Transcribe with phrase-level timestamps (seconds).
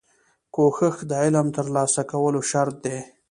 [0.55, 2.97] کوښښ د علم ترلاسه کولو شرط دی.